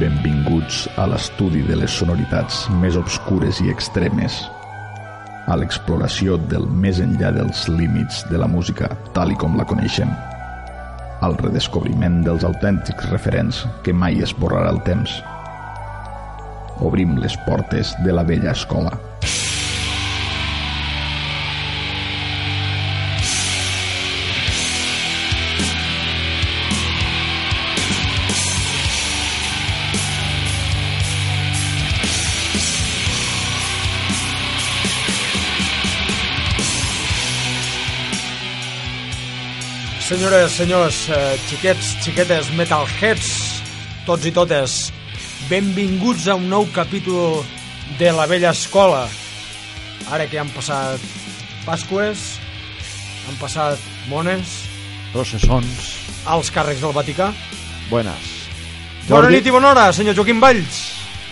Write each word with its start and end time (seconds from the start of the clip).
Benvinguts 0.00 0.86
a 0.96 1.04
l'estudi 1.10 1.60
de 1.66 1.74
les 1.76 1.92
sonoritats 1.92 2.62
més 2.80 2.94
obscures 2.96 3.58
i 3.60 3.68
extremes, 3.68 4.38
a 5.44 5.58
l'exploració 5.60 6.38
del 6.48 6.64
més 6.84 7.02
enllà 7.04 7.28
dels 7.36 7.66
límits 7.68 8.22
de 8.30 8.40
la 8.40 8.48
música 8.48 8.88
tal 9.12 9.34
i 9.34 9.36
com 9.42 9.58
la 9.60 9.66
coneixem, 9.68 10.08
al 11.20 11.36
redescobriment 11.42 12.22
dels 12.24 12.46
autèntics 12.48 13.10
referents 13.12 13.60
que 13.84 13.92
mai 13.92 14.24
esborrarà 14.24 14.72
el 14.72 14.80
temps. 14.88 15.18
Obrim 16.88 17.18
les 17.20 17.36
portes 17.44 17.92
de 18.00 18.16
la 18.16 18.24
vella 18.24 18.56
escola. 18.56 18.89
Senyores, 40.20 40.52
senyors, 40.52 41.08
eh, 41.08 41.38
xiquets, 41.48 41.94
xiquetes, 42.04 42.50
metalheads, 42.52 43.28
tots 44.04 44.26
i 44.28 44.30
totes, 44.36 44.92
benvinguts 45.48 46.26
a 46.28 46.34
un 46.36 46.44
nou 46.50 46.66
capítol 46.74 47.38
de 47.96 48.10
la 48.12 48.26
vella 48.28 48.50
escola. 48.52 49.06
Ara 50.12 50.26
que 50.28 50.36
han 50.36 50.50
passat 50.52 51.00
Pasques, 51.64 52.36
han 53.30 53.38
passat 53.40 53.80
mones, 54.10 54.68
Processons. 55.14 55.96
als 56.26 56.52
càrrecs 56.52 56.84
del 56.84 56.92
Vaticà. 56.92 57.32
Buenas. 57.88 58.50
Bona 59.08 59.30
nit 59.30 59.46
i 59.46 59.50
bona 59.50 59.70
hora, 59.70 59.86
senyor 59.90 60.14
Joaquim 60.14 60.38
Valls. 60.38 60.82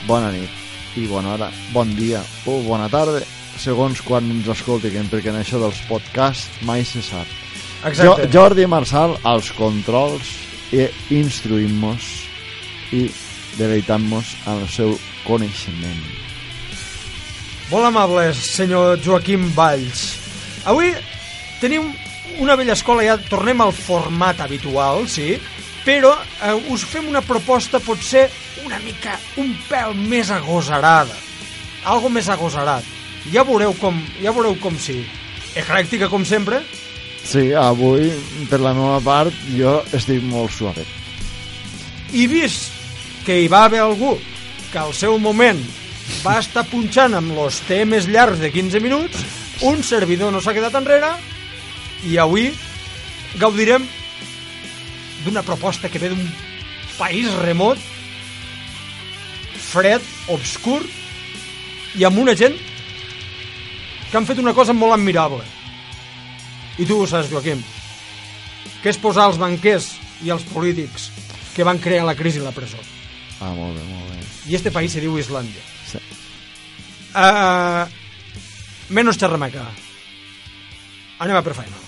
Bona 0.06 0.32
nit 0.32 0.96
i 0.96 1.04
bona 1.06 1.34
hora, 1.34 1.50
bon 1.74 1.92
dia 1.94 2.24
o 2.46 2.62
bona 2.62 2.88
tarda, 2.88 3.20
segons 3.58 4.00
quan 4.00 4.24
ens 4.30 4.48
escoltin, 4.48 5.12
perquè 5.12 5.28
en 5.28 5.42
això 5.42 5.60
dels 5.60 5.76
podcasts 5.90 6.48
mai 6.64 6.88
se 6.88 7.04
sap. 7.04 7.47
Jo, 7.82 7.88
Exacte. 7.88 8.28
Jordi 8.32 8.66
Marçal, 8.66 9.14
als 9.22 9.52
controls, 9.54 10.34
i 10.74 10.88
instruïm-nos 11.14 12.06
i 12.92 13.04
deleitant-nos 13.58 14.34
amb 14.46 14.64
el 14.64 14.68
seu 14.72 14.96
coneixement. 15.24 16.00
Molt 17.68 17.88
amables, 17.88 18.40
senyor 18.56 18.98
Joaquim 19.04 19.50
Valls. 19.54 20.16
Avui 20.68 20.90
tenim 21.60 21.90
una 22.42 22.56
vella 22.56 22.74
escola, 22.74 23.04
ja 23.04 23.18
tornem 23.30 23.60
al 23.60 23.74
format 23.76 24.40
habitual, 24.40 25.06
sí, 25.10 25.36
però 25.84 26.14
eh, 26.16 26.54
us 26.72 26.84
fem 26.84 27.08
una 27.08 27.22
proposta 27.24 27.80
potser 27.80 28.28
una 28.64 28.78
mica, 28.84 29.16
un 29.40 29.54
pèl 29.68 29.94
més 29.96 30.32
agosarada. 30.34 31.14
Algo 31.88 32.10
més 32.12 32.28
agosarat. 32.28 32.84
Ja 33.32 33.44
veureu 33.46 33.74
com, 33.78 34.00
ja 34.22 34.32
veureu 34.34 34.56
com 34.60 34.76
sí. 34.80 35.00
Eclèctica, 35.58 36.08
com 36.12 36.24
sempre, 36.28 36.62
Sí, 37.28 37.50
avui, 37.52 38.08
per 38.48 38.56
la 38.64 38.72
meva 38.72 39.02
part, 39.04 39.34
jo 39.52 39.82
estic 39.92 40.22
molt 40.24 40.54
suave. 40.54 40.86
i 42.16 42.24
vist 42.26 42.72
que 43.26 43.34
hi 43.42 43.48
va 43.52 43.66
haver 43.66 43.82
algú 43.84 44.14
que 44.72 44.78
al 44.80 44.94
seu 44.96 45.18
moment 45.20 45.58
va 46.24 46.38
estar 46.40 46.64
punxant 46.70 47.12
amb 47.18 47.34
los 47.36 47.58
temes 47.68 48.08
llargs 48.08 48.40
de 48.40 48.48
15 48.50 48.80
minuts, 48.80 49.24
un 49.68 49.82
servidor 49.84 50.32
no 50.32 50.40
s'ha 50.40 50.54
quedat 50.56 50.78
enrere 50.80 51.10
i 52.08 52.16
avui 52.16 52.48
gaudirem 53.36 53.84
d'una 55.26 55.44
proposta 55.44 55.90
que 55.92 56.00
ve 56.00 56.08
d'un 56.14 56.24
país 56.96 57.28
remot, 57.44 57.76
fred, 59.68 60.00
obscur 60.32 60.80
i 61.98 62.08
amb 62.08 62.24
una 62.24 62.32
gent 62.32 62.56
que 64.08 64.16
han 64.16 64.24
fet 64.24 64.40
una 64.40 64.56
cosa 64.56 64.72
molt 64.72 64.96
admirable. 64.96 65.44
I 66.78 66.86
tu 66.86 67.00
ho 67.02 67.06
saps, 67.10 67.30
Joaquim, 67.32 67.62
que 68.82 68.92
és 68.92 69.00
posar 69.02 69.28
els 69.30 69.40
banquers 69.40 69.90
i 70.22 70.30
els 70.34 70.44
polítics 70.52 71.10
que 71.56 71.66
van 71.66 71.80
crear 71.82 72.06
la 72.06 72.14
crisi 72.18 72.38
a 72.38 72.46
la 72.46 72.54
presó. 72.54 72.78
Ah, 73.40 73.50
molt 73.54 73.74
bé, 73.74 73.82
molt 73.90 74.12
bé. 74.12 74.22
I 74.50 74.54
este 74.58 74.70
país 74.74 74.94
se 74.94 75.02
diu 75.02 75.18
Islàndia. 75.18 75.62
Sí. 75.90 75.98
Uh, 77.18 77.84
menos 78.94 79.18
xerramaca. 79.18 79.66
Anem 81.18 81.38
a 81.38 81.42
per 81.42 81.56
feina. 81.58 81.87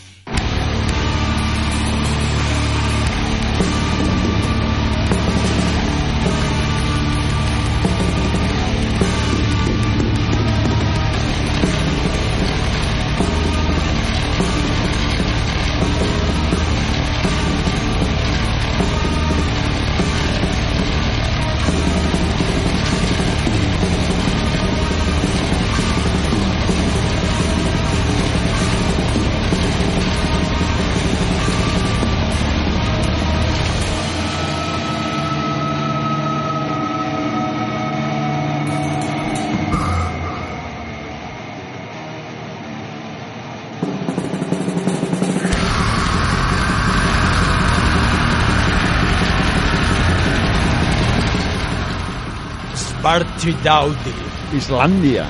Svartidaudi. 53.41 54.13
Islàndia. 54.53 55.25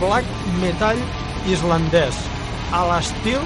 Black 0.00 0.26
metal 0.58 0.98
islandès. 1.46 2.16
A 2.74 2.80
l'estil, 2.88 3.38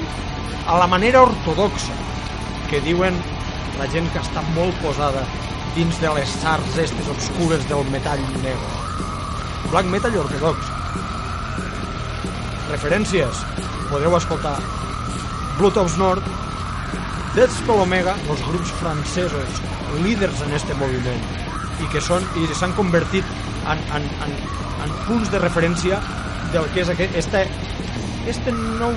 a 0.65 0.79
la 0.81 0.87
manera 0.89 1.27
ortodoxa, 1.27 1.93
que 2.71 2.81
diuen 2.87 3.19
la 3.77 3.89
gent 3.93 4.09
que 4.15 4.23
està 4.23 4.41
molt 4.55 4.79
posada 4.81 5.27
dins 5.75 5.99
de 6.01 6.13
les 6.17 6.33
arts 6.49 6.79
estes 6.81 7.11
obscures 7.13 7.67
del 7.69 7.85
metall 7.93 8.23
negre. 8.39 8.71
Black 9.75 9.91
metal 9.93 10.17
ortodox. 10.23 10.73
Referències. 12.71 13.43
Podreu 13.91 14.17
escoltar 14.17 14.57
Blood 15.59 15.77
of 15.85 16.01
North, 16.01 16.33
Death 17.37 17.61
Spell 17.61 17.85
Omega, 17.85 18.17
els 18.31 18.49
grups 18.49 18.73
francesos 18.81 19.61
líders 20.01 20.41
en 20.49 20.57
este 20.57 20.81
moviment 20.81 21.48
i 21.83 21.89
que 21.93 22.03
són 22.03 22.25
i 22.39 22.47
s'han 22.55 22.75
convertit 22.77 23.27
en, 23.69 23.81
en, 23.97 24.07
en, 24.27 24.37
en 24.85 24.95
punts 25.07 25.31
de 25.33 25.41
referència 25.43 26.01
del 26.53 26.69
que 26.75 26.83
és 26.85 26.93
aquest, 26.93 27.17
este, 27.19 27.45
este 28.31 28.53
nou 28.53 28.95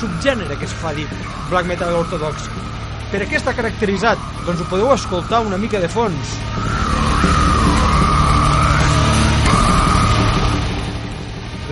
subgènere 0.00 0.56
que 0.58 0.68
es 0.68 0.74
fa 0.76 0.92
dir 0.96 1.06
black 1.50 1.68
metal 1.68 1.96
ortodox. 2.02 2.48
Per 3.10 3.22
què 3.22 3.38
està 3.38 3.54
caracteritzat? 3.56 4.22
Doncs 4.46 4.62
ho 4.62 4.68
podeu 4.70 4.92
escoltar 4.94 5.44
una 5.46 5.58
mica 5.60 5.80
de 5.82 5.88
fons. 5.90 6.36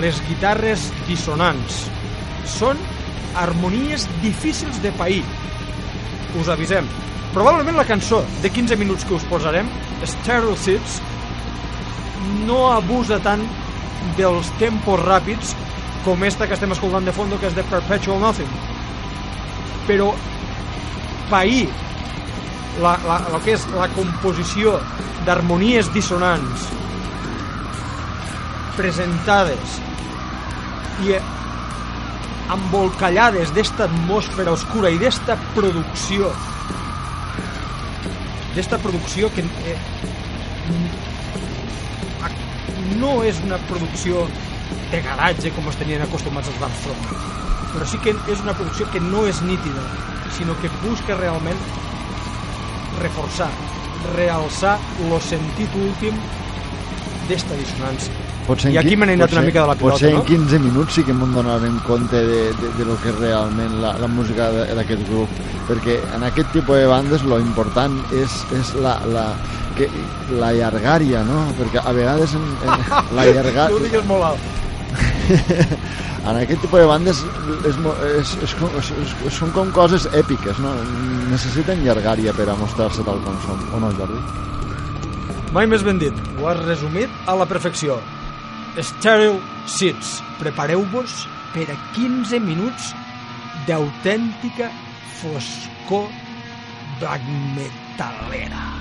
Les 0.02 0.20
guitarres 0.28 0.90
dissonants 1.08 1.84
són 2.50 2.78
harmonies 3.40 4.06
difícils 4.22 4.80
de 4.84 4.92
pair. 4.98 5.22
Us 6.38 6.50
avisem. 6.52 6.86
Probablement 7.34 7.78
la 7.78 7.86
cançó 7.88 8.22
de 8.42 8.50
15 8.50 8.76
minuts 8.78 9.06
que 9.08 9.16
us 9.16 9.24
posarem, 9.30 9.70
Stereocytes, 10.06 11.00
no 12.48 12.70
abusa 12.72 13.20
tant 13.24 13.42
dels 14.18 14.50
tempos 14.60 15.00
ràpids 15.02 15.54
com 16.04 16.24
esta 16.24 16.46
que 16.46 16.56
estem 16.56 16.72
escoltant 16.74 17.06
de 17.06 17.14
fondo, 17.16 17.38
que 17.40 17.48
és 17.48 17.56
de 17.56 17.64
Perpetual 17.70 18.20
Nothing. 18.20 18.50
Però 19.88 20.12
pair 21.30 21.66
la, 22.82 22.96
la, 23.06 23.20
el 23.32 23.40
que 23.44 23.54
és 23.56 23.64
la 23.72 23.88
composició 23.94 24.78
d'harmonies 25.24 25.88
dissonants 25.94 26.68
presentades 28.76 29.78
i 31.06 31.14
embolcallades 32.54 33.54
d'esta 33.56 33.86
atmosfera 33.86 34.52
oscura 34.52 34.90
i 34.92 34.98
d'esta 35.00 35.38
producció 35.54 36.32
d'esta 38.54 38.78
producció 38.78 39.30
que 39.34 39.44
eh, 39.44 39.76
no 43.00 43.14
és 43.26 43.40
una 43.44 43.58
producció 43.68 44.26
de 44.90 45.02
garatge 45.04 45.52
com 45.56 45.68
es 45.70 45.78
tenien 45.80 46.04
acostumats 46.06 46.50
els 46.52 46.60
Dark 46.62 46.80
Throne 46.82 47.22
però 47.74 47.86
sí 47.90 47.98
que 48.02 48.14
és 48.30 48.42
una 48.42 48.54
producció 48.54 48.88
que 48.94 49.02
no 49.02 49.26
és 49.30 49.42
nítida 49.42 49.84
sinó 50.38 50.56
que 50.62 50.72
busca 50.82 51.18
realment 51.18 51.62
reforçar 53.02 53.50
realçar 54.12 54.76
lo 55.08 55.20
sentit 55.20 55.74
últim 55.80 56.18
d'esta 57.28 57.56
dissonància. 57.56 58.23
Potser 58.44 58.68
en 58.68 58.74
I 58.74 58.78
aquí 58.82 58.96
n'he 58.96 59.14
anat 59.14 59.30
potser- 59.30 59.38
una 59.38 59.46
mica 59.46 59.62
de 59.62 59.68
la 59.70 59.74
pilota, 59.74 59.94
Potser 59.94 60.10
en 60.10 60.16
no? 60.18 60.24
15 60.28 60.58
minuts 60.60 60.94
sí 60.98 61.04
que 61.04 61.14
m'ho 61.16 61.26
donarem 61.32 61.78
compte 61.86 62.16
de, 62.26 62.40
de, 62.60 62.72
de 62.76 62.84
lo 62.84 62.96
que 63.00 63.08
és 63.08 63.16
realment 63.18 63.78
la, 63.80 63.94
la 63.98 64.06
música 64.08 64.50
d'aquest 64.52 65.06
grup, 65.08 65.30
perquè 65.68 65.96
en 66.16 66.22
aquest 66.28 66.52
tipus 66.52 66.76
de 66.76 66.86
bandes 66.90 67.24
lo 67.24 67.38
important 67.40 67.96
és, 68.12 68.34
és 68.52 68.74
la, 68.84 68.98
la, 69.08 69.24
que, 69.78 69.88
la 70.36 70.52
llargària, 70.52 71.22
no? 71.24 71.46
Perquè 71.56 71.80
a 71.80 71.92
vegades 71.96 72.34
en, 72.36 72.44
en 72.66 72.84
la 73.16 73.24
No 73.24 73.30
ho 73.30 73.34
llargària... 73.38 73.80
digues 73.88 74.04
molt 74.10 74.28
alt. 74.28 74.52
en 76.28 76.36
aquest 76.42 76.60
tipus 76.66 76.80
de 76.80 76.86
bandes 76.86 77.22
és, 77.24 77.78
és, 77.80 78.34
és, 78.44 78.56
és, 78.80 78.90
és, 79.24 79.32
són 79.38 79.50
com 79.56 79.72
coses 79.72 80.04
èpiques, 80.12 80.60
no? 80.60 80.74
Necessiten 81.32 81.80
llargària 81.84 82.36
per 82.36 82.50
a 82.52 82.56
mostrar-se 82.60 83.02
tal 83.08 83.24
com 83.24 83.40
són, 83.46 83.64
o 83.72 83.80
no, 83.80 83.90
Jordi? 83.96 84.20
Mai 85.54 85.68
més 85.70 85.84
ben 85.86 85.96
dit, 86.02 86.12
ho 86.40 86.48
has 86.50 86.60
resumit 86.66 87.08
a 87.30 87.34
la 87.38 87.46
perfecció. 87.46 87.96
Sterile 88.82 89.40
Seats. 89.66 90.18
Prepareu-vos 90.40 91.24
per 91.54 91.68
a 91.70 91.78
15 91.94 92.40
minuts 92.42 92.92
d'autèntica 93.68 94.70
foscor 95.20 96.08
black 96.98 97.22
metalera. 97.54 98.73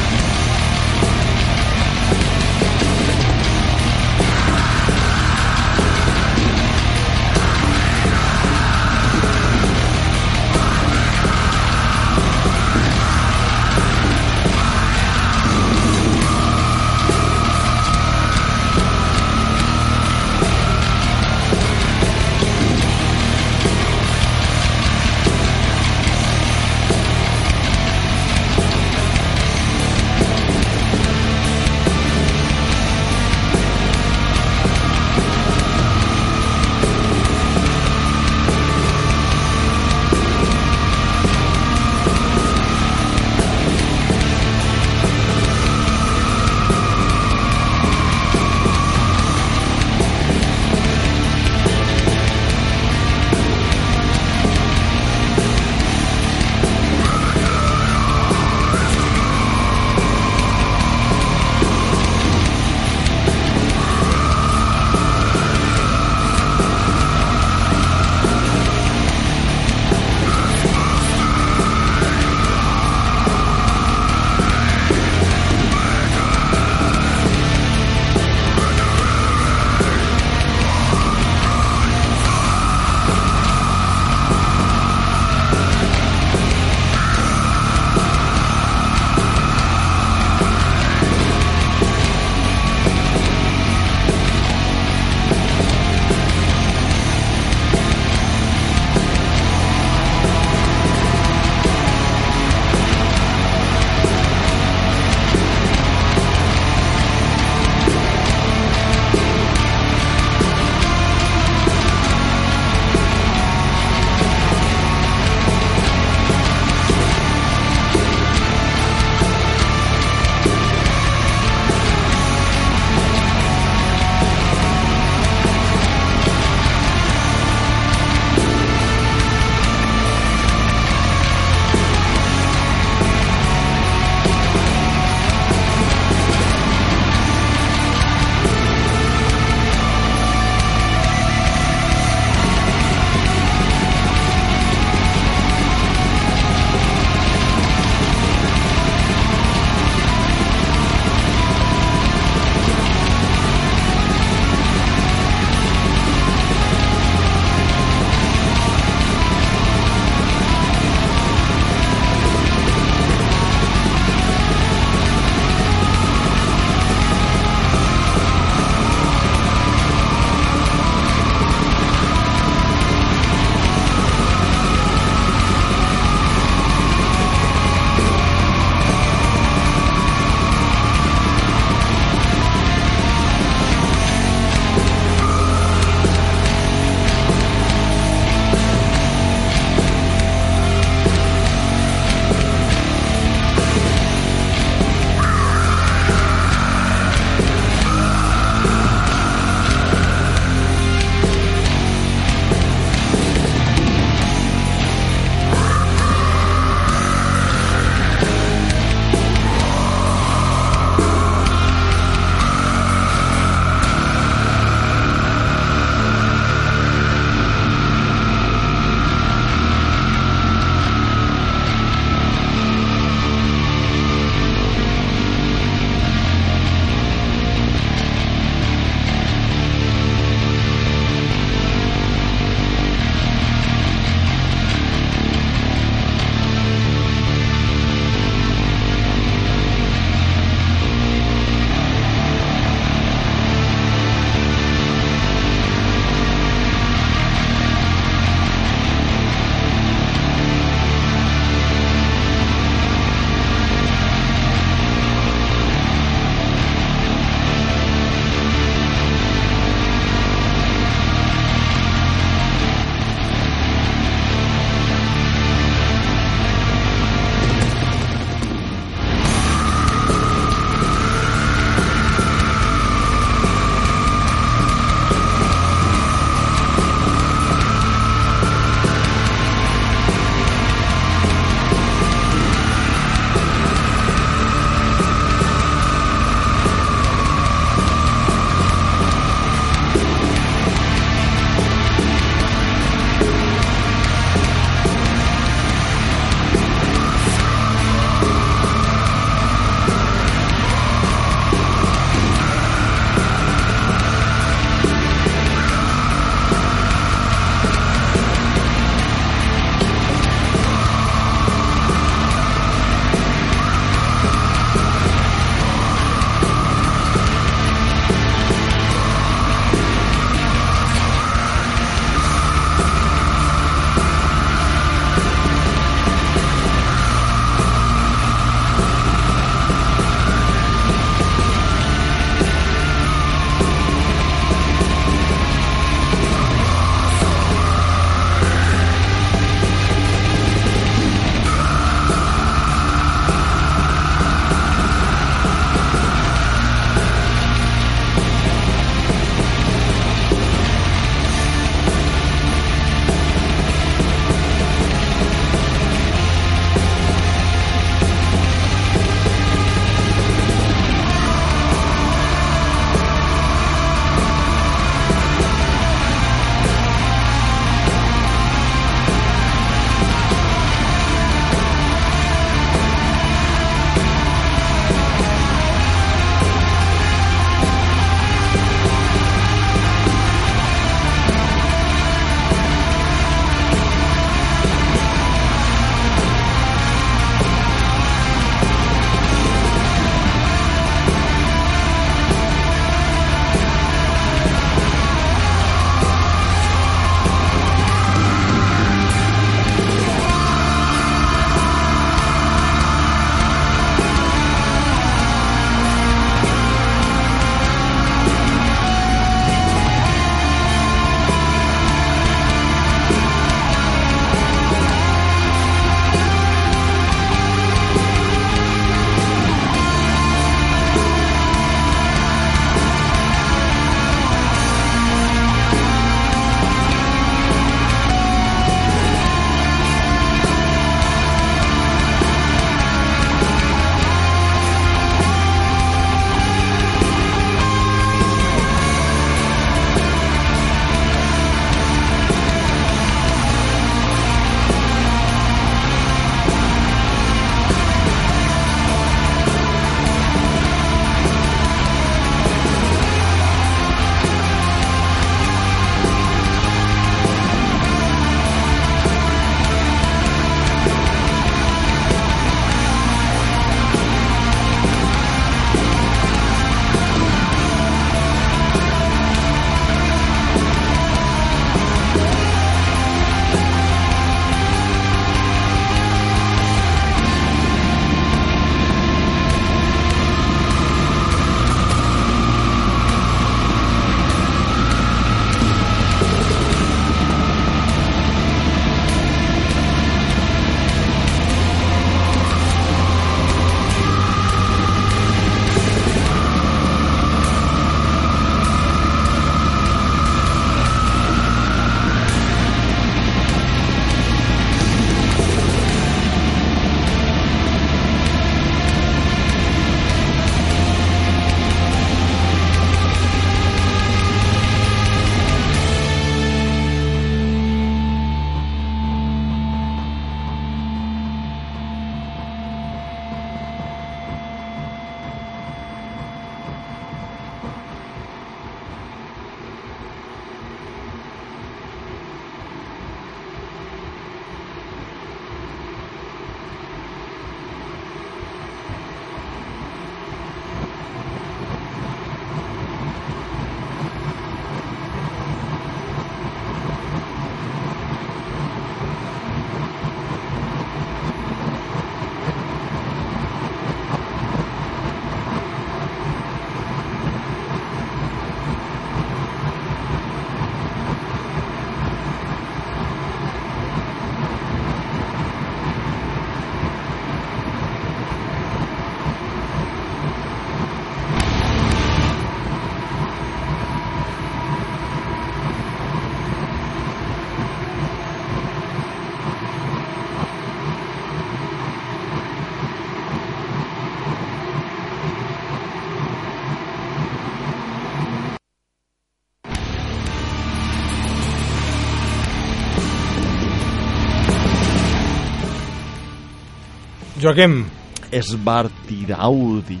Joaquim, 597.46 597.84
Esbartiraudi. 598.32 600.00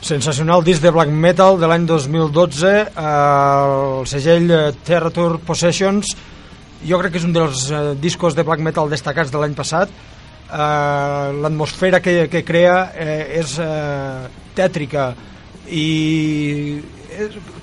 sensacional 0.00 0.62
disc 0.62 0.80
de 0.80 0.92
black 0.94 1.10
metal 1.10 1.56
de 1.58 1.66
l'any 1.66 1.88
2012, 1.88 2.68
eh, 2.70 3.06
el 3.98 4.06
segell 4.06 4.52
Terratur 4.86 5.40
Possessions, 5.42 6.12
jo 6.86 7.00
crec 7.00 7.16
que 7.16 7.18
és 7.18 7.26
un 7.26 7.32
dels 7.34 7.64
eh, 7.72 7.80
discos 7.98 8.36
de 8.38 8.44
black 8.46 8.62
metal 8.62 8.92
destacats 8.92 9.32
de 9.34 9.40
l'any 9.42 9.56
passat. 9.58 9.90
Eh, 9.90 11.32
L'atmosfera 11.42 11.98
que, 11.98 12.28
que 12.30 12.44
crea 12.46 12.76
eh, 12.94 13.40
és 13.40 13.56
tètrica 14.54 15.08
i 15.66 16.78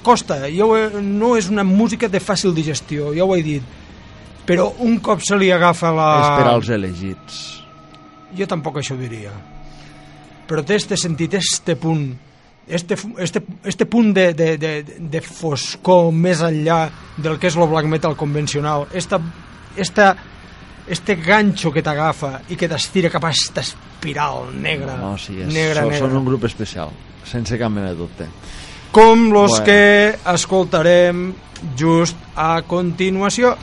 costa, 0.04 0.42
jo, 0.52 0.74
no 1.00 1.38
és 1.40 1.48
una 1.48 1.64
música 1.64 2.12
de 2.12 2.20
fàcil 2.20 2.52
digestió, 2.52 3.16
ja 3.16 3.24
ho 3.24 3.40
he 3.40 3.48
dit, 3.48 3.80
però 4.44 4.74
un 4.84 5.00
cop 5.00 5.24
se 5.24 5.40
li 5.40 5.56
agafa 5.56 5.96
la... 5.96 6.12
És 6.20 6.38
per 6.42 6.52
als 6.52 6.76
elegits. 6.82 7.61
Jo 8.38 8.48
tampoc 8.48 8.78
això 8.82 8.96
ho 8.96 9.00
diria. 9.02 9.32
Però 10.48 10.64
té 10.68 10.76
este 10.76 10.98
sentit, 10.98 11.34
este 11.40 11.76
punt, 11.80 12.10
este, 12.68 12.96
este, 13.20 13.42
este 13.64 13.86
punt 13.86 14.14
de, 14.16 14.34
de, 14.34 14.58
de, 14.58 14.72
de 15.00 15.22
foscor 15.22 16.12
més 16.14 16.42
enllà 16.44 16.90
del 17.18 17.38
que 17.40 17.48
és 17.52 17.56
el 17.58 17.68
black 17.72 17.88
metal 17.88 18.16
convencional, 18.20 18.88
esta, 18.94 19.20
esta, 19.76 20.16
este 20.88 21.16
ganxo 21.16 21.72
que 21.72 21.84
t'agafa 21.84 22.42
i 22.50 22.58
que 22.60 22.68
t'estira 22.68 23.10
cap 23.14 23.24
a 23.26 23.32
esta 23.32 23.62
espiral 23.62 24.50
negra, 24.60 24.98
No, 25.00 25.18
sí, 25.18 25.38
és, 25.40 25.48
negra, 25.54 25.84
són, 25.86 25.92
negra. 25.94 26.08
són 26.08 26.18
un 26.20 26.26
grup 26.26 26.44
especial, 26.50 26.92
sense 27.24 27.58
cap 27.60 27.72
mena 27.72 27.92
de 27.94 27.96
dubte. 28.00 28.28
Com 28.92 29.30
los 29.32 29.52
Bueno. 29.60 29.66
que 29.66 30.16
escoltarem 30.34 31.34
just 31.80 32.18
a 32.36 32.62
continuació. 32.68 33.56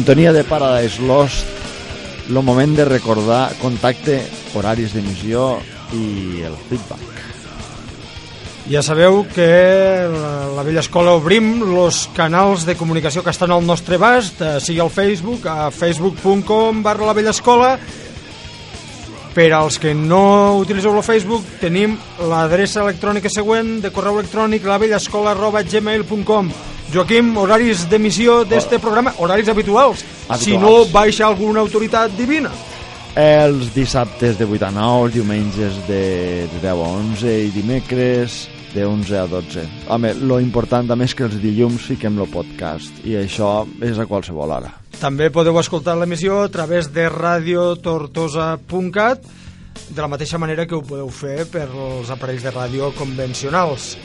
Sintonia 0.00 0.32
de 0.32 0.44
Paradise 0.44 1.02
Lost, 1.02 1.44
el 2.30 2.38
moment 2.42 2.72
de 2.72 2.86
recordar 2.88 3.50
contacte, 3.60 4.14
horaris 4.56 4.94
d'emissió 4.96 5.58
i 5.92 6.40
el 6.40 6.56
feedback. 6.70 7.18
Ja 8.70 8.80
sabeu 8.80 9.26
que 9.28 9.50
la, 10.08 10.32
la 10.56 10.64
vella 10.64 10.80
escola 10.80 11.12
obrim 11.18 11.50
els 11.66 12.06
canals 12.16 12.64
de 12.64 12.78
comunicació 12.80 13.20
que 13.20 13.34
estan 13.34 13.52
al 13.52 13.66
nostre 13.68 14.00
abast, 14.00 14.40
eh, 14.40 14.56
sigui 14.64 14.80
al 14.80 14.88
Facebook, 14.88 15.44
a 15.44 15.68
facebook.com 15.68 16.80
barra 16.80 17.12
la 17.12 17.18
vella 17.20 17.36
escola. 17.36 17.74
Per 19.36 19.50
als 19.52 19.76
que 19.76 19.92
no 19.92 20.56
utilitzeu 20.64 20.96
el 20.96 21.04
Facebook, 21.04 21.44
tenim 21.60 22.00
l'adreça 22.24 22.80
electrònica 22.86 23.28
següent 23.28 23.82
de 23.84 23.92
correu 23.92 24.16
electrònic 24.16 24.64
lavellescola 24.64 25.36
arroba 25.36 25.60
gmail.com 25.60 26.54
Joaquim, 26.90 27.36
horaris 27.38 27.84
d'emissió 27.86 28.40
d'este 28.42 28.80
programa, 28.82 29.12
horaris 29.22 29.46
habituals. 29.48 30.02
Habituals. 30.26 30.42
Si 30.42 30.58
no 30.58 30.84
baixa 30.90 31.22
alguna 31.28 31.60
autoritat 31.62 32.10
divina. 32.18 32.50
Els 33.14 33.70
dissabtes 33.74 34.38
de 34.38 34.44
8 34.46 34.64
a 34.66 34.70
9, 34.74 35.04
els 35.06 35.14
diumenges 35.14 35.86
de, 35.86 36.48
de 36.50 36.58
10 36.62 36.70
a 36.70 36.74
11 36.74 37.46
i 37.46 37.50
dimecres 37.54 38.48
de 38.74 38.86
11 38.86 39.18
a 39.18 39.26
12. 39.30 39.68
Home, 39.90 40.14
lo 40.18 40.40
important 40.42 40.88
també 40.90 41.04
és 41.06 41.14
que 41.14 41.24
els 41.26 41.40
dilluns 41.42 41.82
fiquem 41.92 42.18
el 42.18 42.28
podcast 42.30 42.92
i 43.06 43.16
això 43.20 43.66
és 43.86 43.98
a 43.98 44.06
qualsevol 44.10 44.50
hora. 44.58 44.70
També 44.98 45.30
podeu 45.30 45.58
escoltar 45.62 45.96
l'emissió 45.98 46.42
a 46.42 46.48
través 46.50 46.92
de 46.94 47.08
radiotortosa.cat 47.10 49.18
de 49.90 50.02
la 50.02 50.08
mateixa 50.10 50.38
manera 50.38 50.66
que 50.66 50.74
ho 50.74 50.82
podeu 50.82 51.08
fer 51.10 51.46
per 51.50 51.68
als 51.70 52.10
aparells 52.10 52.42
de 52.46 52.50
ràdio 52.54 52.92
convencionals. 52.98 53.96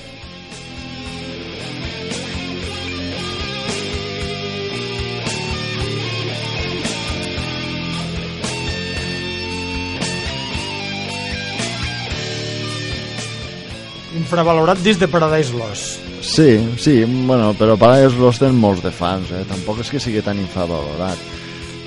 Infravalorat 14.26 14.80
disc 14.82 15.00
de 15.00 15.08
Paradise 15.08 15.54
Lost. 15.54 16.00
Sí, 16.26 16.58
sí, 16.82 17.04
bueno, 17.06 17.54
però 17.54 17.76
Paradise 17.78 18.18
Lost 18.18 18.42
tenen 18.42 18.58
molts 18.58 18.82
de 18.82 18.90
fans, 18.92 19.30
eh? 19.30 19.44
tampoc 19.46 19.84
és 19.84 19.92
que 19.94 20.00
sigui 20.02 20.24
tan 20.26 20.40
infravalorat. 20.42 21.22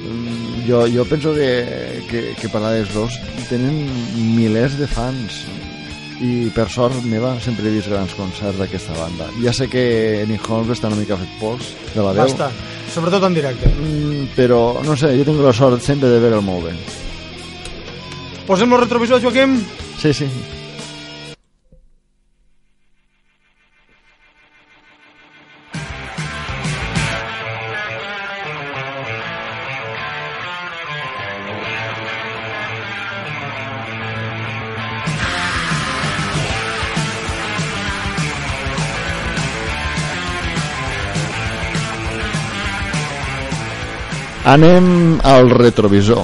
Mm, 0.07 0.37
Jo, 0.69 0.83
jo 0.93 1.03
penso 1.09 1.33
que, 1.33 2.05
que, 2.11 2.21
que 2.39 2.49
Paradise 2.53 2.93
Lost 2.95 3.19
tenen 3.49 3.79
milers 4.37 4.75
de 4.79 4.87
fans 4.87 5.39
i 6.21 6.51
per 6.53 6.67
sort 6.69 6.99
meva 7.09 7.31
sempre 7.41 7.71
he 7.71 7.73
vist 7.73 7.89
grans 7.89 8.13
concerts 8.19 8.59
d'aquesta 8.61 8.93
banda. 8.99 9.31
Ja 9.43 9.53
sé 9.57 9.67
que 9.73 10.27
Nick 10.29 10.45
Holmes 10.51 10.75
està 10.77 10.91
una 10.93 10.99
mica 11.01 11.17
fet 11.17 11.35
pols 11.41 11.73
de 11.95 12.05
la 12.05 12.13
veu, 12.13 12.21
Basta, 12.27 12.51
sobretot 12.93 13.25
en 13.31 13.35
directe. 13.39 13.71
mm, 13.73 14.29
però 14.37 14.61
no 14.85 14.95
sé, 14.99 15.15
jo 15.19 15.25
tinc 15.27 15.41
la 15.43 15.55
sort 15.57 15.83
sempre 15.83 16.11
de 16.13 16.21
veure'l 16.23 16.45
molt 16.45 16.69
bé. 16.69 16.77
Posem 18.47 18.73
el 18.73 18.81
retrovisor, 18.85 19.23
Joaquim? 19.25 19.59
Sí, 19.99 20.13
sí. 20.15 20.29
Anem 44.49 45.19
al 45.29 45.51
retrovisor. 45.53 46.23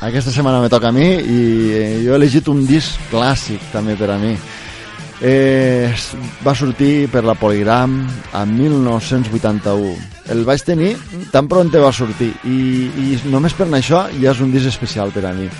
Aquesta 0.00 0.32
setmana 0.32 0.62
me 0.62 0.70
toca 0.72 0.88
a 0.88 0.92
mi 0.96 1.10
i 1.12 1.40
eh, 1.76 1.98
jo 2.00 2.14
he 2.14 2.16
elegit 2.16 2.46
un 2.48 2.62
disc 2.64 2.96
clàssic 3.10 3.66
també 3.68 3.98
per 4.00 4.08
a 4.14 4.16
mi. 4.16 4.30
Eh, 5.20 5.92
va 6.40 6.54
sortir 6.56 7.10
per 7.12 7.20
la 7.28 7.34
Polygram 7.36 7.98
a 8.32 8.46
1981. 8.48 9.92
El 10.32 10.40
vaig 10.48 10.64
tenir 10.64 10.94
tan 11.36 11.44
pronte 11.44 11.84
va 11.84 11.92
sortir 11.92 12.30
i, 12.48 12.56
i 12.88 13.20
només 13.28 13.52
per 13.52 13.68
això 13.76 14.06
ja 14.16 14.32
és 14.32 14.40
un 14.40 14.48
disc 14.48 14.72
especial 14.72 15.12
per 15.12 15.26
a 15.28 15.36
mi. 15.36 15.50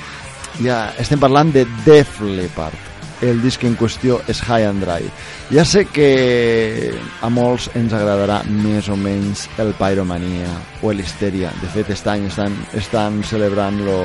Ja 0.64 0.86
estem 0.96 1.20
parlant 1.20 1.52
de 1.52 1.68
Def 1.84 2.16
Leppard. 2.24 2.93
El 3.22 3.40
disc 3.42 3.62
en 3.64 3.76
qüestió 3.78 4.18
és 4.28 4.40
High 4.42 4.66
and 4.68 4.82
Dry. 4.84 5.06
Ja 5.54 5.64
sé 5.64 5.84
que 5.86 6.92
a 7.22 7.28
molts 7.30 7.70
ens 7.78 7.92
agradarà 7.94 8.40
més 8.48 8.88
o 8.90 8.96
menys 8.96 9.46
el 9.62 9.70
Pyromania 9.78 10.50
o 10.82 10.92
l'Histeria. 10.92 11.52
De 11.62 11.68
fet, 11.70 11.86
aquest 11.86 12.06
any 12.10 12.26
estan, 12.26 12.56
estan 12.74 13.22
celebrant 13.24 13.78
lo, 13.86 14.00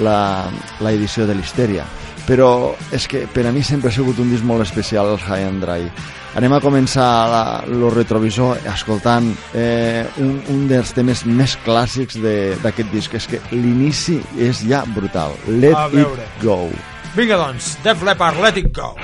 la, 0.00 0.48
la 0.80 0.92
edició 0.94 1.26
de 1.26 1.34
l'Histeria. 1.34 1.84
Però 2.22 2.72
és 2.94 3.08
que 3.10 3.24
per 3.26 3.48
a 3.48 3.52
mi 3.52 3.64
sempre 3.66 3.90
ha 3.90 3.92
sigut 3.96 4.20
un 4.22 4.30
disc 4.30 4.44
molt 4.46 4.62
especial 4.62 5.10
el 5.10 5.18
High 5.18 5.48
and 5.48 5.64
Dry. 5.64 5.88
Anem 6.38 6.54
a 6.56 6.60
començar 6.64 7.08
la, 7.28 7.42
lo 7.68 7.90
retrovisor 7.92 8.62
escoltant 8.72 9.26
eh, 9.58 10.06
un, 10.22 10.38
un 10.48 10.62
dels 10.70 10.94
temes 10.96 11.26
més 11.26 11.58
clàssics 11.66 12.16
de- 12.22 12.54
d'aquest 12.62 12.94
disc. 12.94 13.12
És 13.18 13.26
que 13.28 13.42
l'inici 13.50 14.20
és 14.38 14.62
ja 14.64 14.84
brutal. 14.94 15.34
Let 15.50 15.74
it 15.98 16.42
go. 16.46 16.70
Vinga, 17.14 17.36
doncs, 17.36 17.76
Def 17.84 18.02
Leppard, 18.02 18.38
Let 18.40 18.56
It 18.56 18.72
Go. 18.72 18.96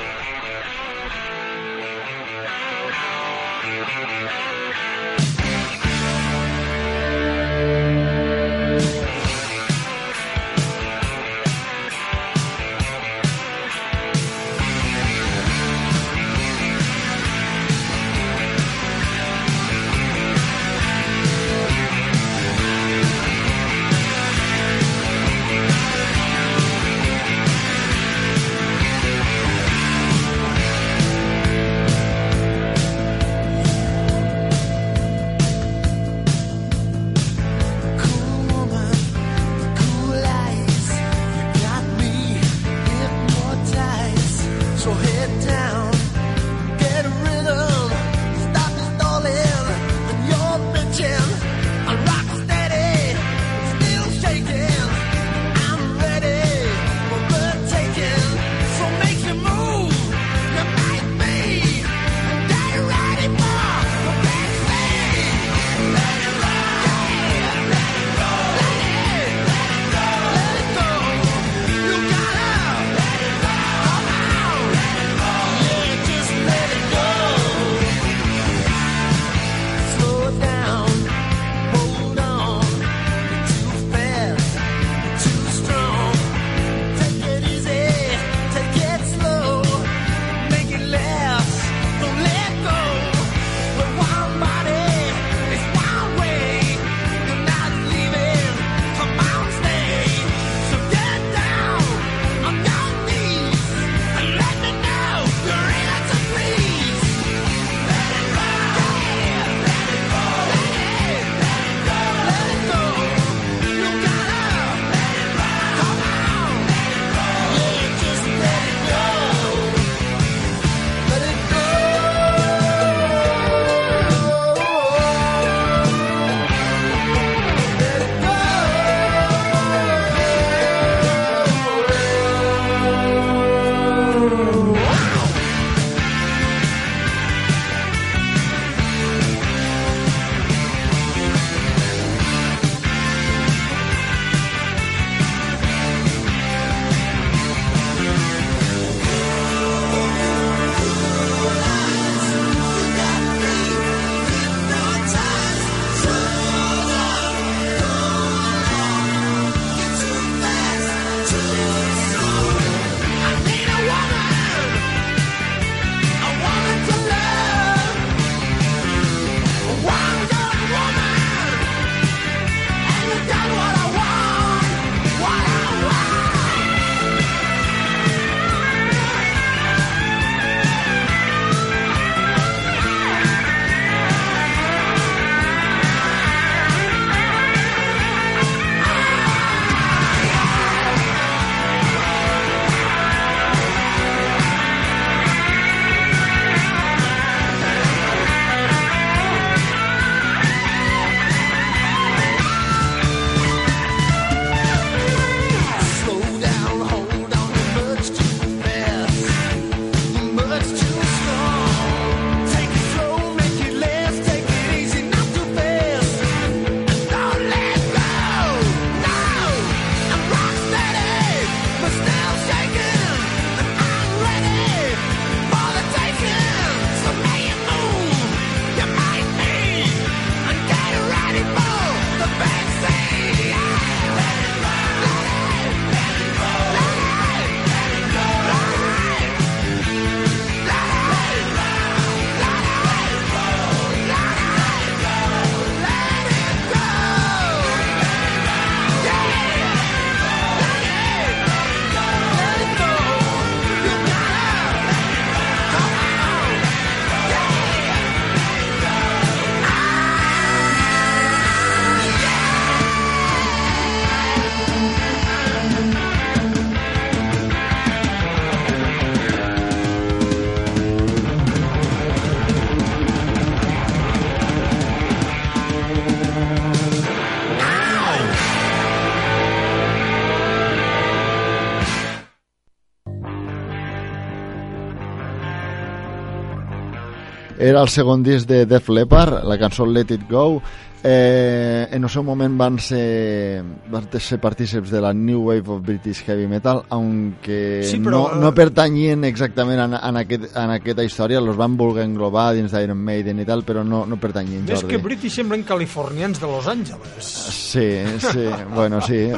Era 287.59 287.83
el 287.83 287.89
segon 287.91 288.23
disc 288.23 288.49
de 288.49 288.65
Def 288.67 288.89
Leppard, 288.89 289.43
la 289.45 289.59
cançó 289.59 289.87
Let 289.87 290.15
It 290.15 290.29
Go, 290.31 290.61
Eh, 291.03 291.87
en 291.93 292.03
el 292.03 292.11
seu 292.11 292.25
moment 292.27 292.57
van 292.59 292.79
ser, 292.83 293.63
van 293.87 294.09
ser 294.19 294.41
partíceps 294.43 294.91
de 294.91 295.01
la 295.01 295.13
New 295.15 295.45
Wave 295.47 295.71
of 295.71 295.83
British 295.87 296.25
Heavy 296.25 296.49
Metal, 296.51 296.83
aunque 296.91 297.83
Sí, 297.87 298.01
però, 298.03 298.25
no, 298.35 298.41
no 298.41 298.49
eh, 298.51 298.57
pertanyien 298.57 299.23
exactament 299.29 299.79
en, 299.85 299.95
en, 299.95 300.19
aquest, 300.25 300.49
en 300.59 300.73
aquesta 300.75 301.07
història, 301.07 301.41
los 301.41 301.57
van 301.57 301.77
voler 301.79 302.03
englobar 302.09 302.49
dins 302.59 302.75
d'Iron 302.75 302.99
Maiden 302.99 303.39
i 303.39 303.47
tal, 303.47 303.63
però 303.63 303.85
no, 303.87 304.03
no 304.11 304.19
pertanyien, 304.19 304.67
Més 304.67 304.83
Jordi. 304.83 304.91
que 304.97 305.03
British 305.05 305.39
semblen 305.39 305.63
californians 305.63 306.43
de 306.43 306.51
Los 306.51 306.67
Angeles. 306.67 307.31
Sí, 307.55 307.89
sí, 308.19 308.49
bueno, 308.75 309.01
sí. 309.01 309.29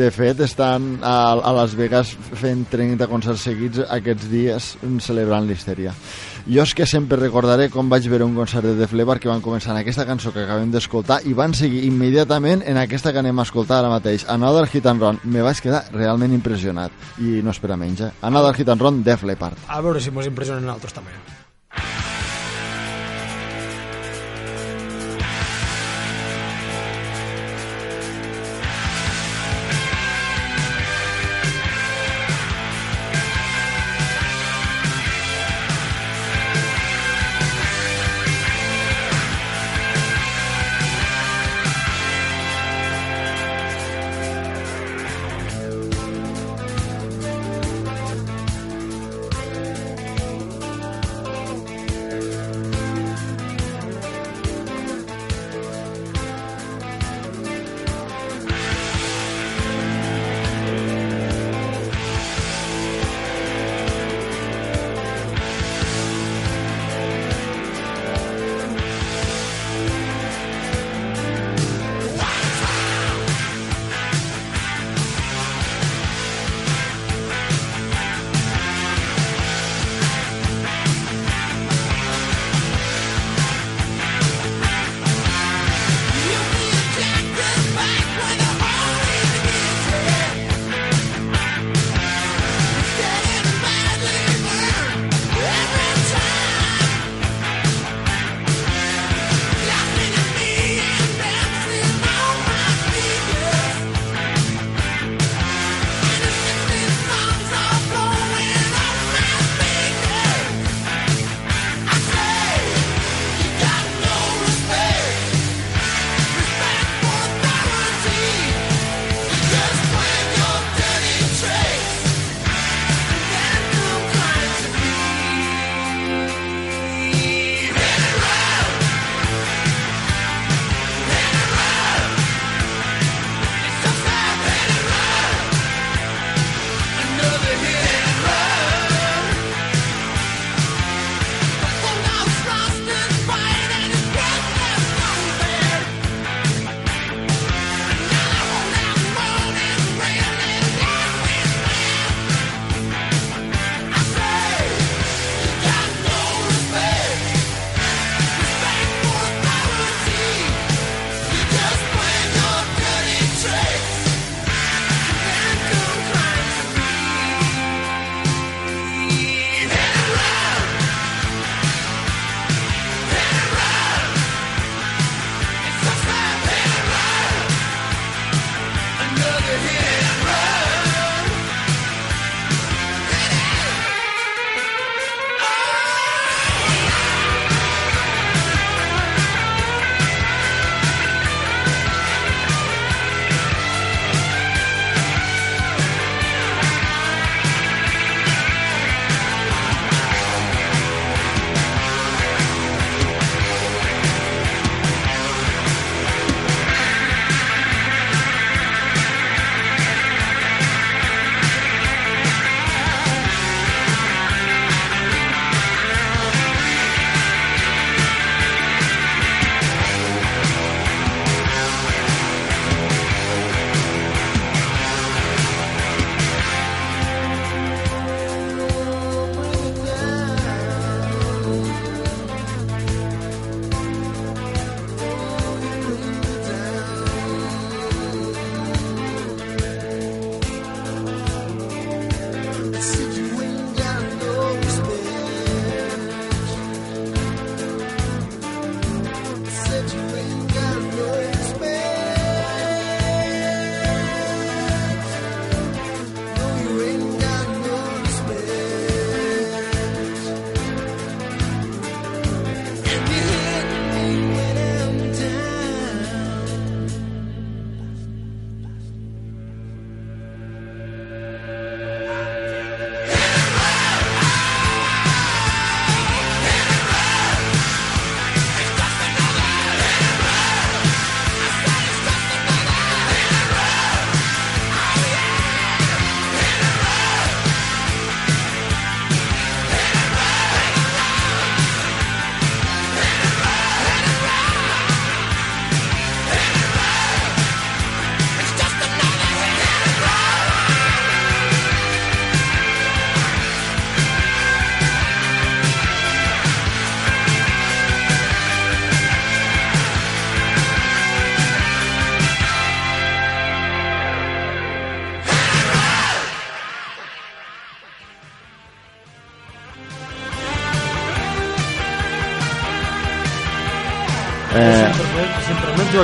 De 0.00 0.10
fet, 0.10 0.40
estan 0.48 0.98
a, 1.02 1.34
a 1.36 1.52
Las 1.52 1.76
Vegas 1.76 2.16
fent 2.16 2.64
30 2.72 3.10
concerts 3.12 3.44
seguits 3.44 3.84
aquests 3.90 4.32
dies 4.32 4.74
celebrant 5.04 5.44
l'histèria. 5.44 5.92
Jo 6.48 6.64
és 6.64 6.72
que 6.74 6.86
sempre 6.88 7.18
recordaré 7.20 7.68
com 7.70 7.90
vaig 7.92 8.06
veure 8.10 8.24
un 8.24 8.34
concert 8.34 8.64
de 8.64 8.72
Def 8.78 8.94
Leppard 8.96 9.20
que 9.22 9.28
van 9.30 9.42
començar 9.44 9.74
en 9.74 9.80
aquesta 9.82 10.06
cançó 10.08 10.32
que 10.32 10.44
acabem 10.46 10.70
d'escoltar 10.72 11.20
i 11.28 11.34
van 11.36 11.54
seguir 11.54 11.84
immediatament 11.86 12.64
en 12.66 12.80
aquesta 12.80 13.12
que 13.12 13.20
anem 13.20 13.38
a 13.38 13.46
escoltar 13.46 13.80
ara 13.80 13.92
mateix, 13.92 14.24
Another 14.28 14.66
Hit 14.66 14.86
and 14.86 15.04
Run. 15.04 15.20
Me 15.24 15.44
vaig 15.46 15.60
quedar 15.60 15.84
realment 15.92 16.34
impressionat 16.34 16.92
i 17.20 17.40
no 17.44 17.52
espera 17.54 17.76
menys, 17.76 18.06
eh? 18.08 18.12
Another 18.22 18.54
Hit 18.56 18.72
and 18.72 18.80
Run, 18.80 19.02
Def 19.04 19.22
Leppard. 19.22 19.68
A 19.68 19.82
veure 19.84 20.00
si 20.00 20.10
mos 20.10 20.26
impressionen 20.26 20.68
altres 20.72 20.96
també. 20.96 21.12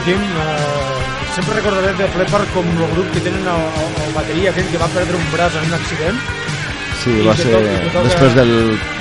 Joaquim, 0.06 0.22
eh, 0.22 1.34
sempre 1.34 1.54
recordaré 1.54 1.92
de 1.98 2.06
Flepar 2.14 2.44
com 2.54 2.64
el 2.66 2.90
grup 2.94 3.10
que 3.12 3.20
tenen 3.20 3.42
el, 3.42 3.64
el, 4.06 4.12
bateria 4.14 4.50
aquell 4.52 4.68
que 4.70 4.78
va 4.78 4.86
perdre 4.94 5.16
un 5.18 5.26
braç 5.32 5.56
en 5.58 5.66
un 5.66 5.74
accident 5.74 6.20
Sí, 7.02 7.16
va 7.26 7.34
ser 7.36 7.50
que 7.50 7.90
toca- 7.90 8.04
després 8.06 8.34
del, 8.38 8.52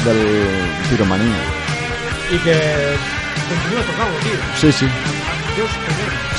del 0.06 0.20
Piromania. 0.90 1.44
i 2.34 2.38
que 2.42 2.56
continua 3.48 3.84
tocant-lo, 3.86 4.18
tio. 4.26 4.38
Sí, 4.62 4.72
sí, 4.80 4.88
Dios, 5.56 5.72